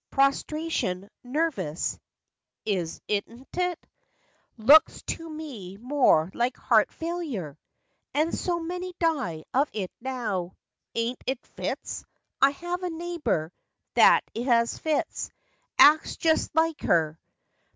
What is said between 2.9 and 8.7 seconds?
n't it? Looks to me more like heart failure! And so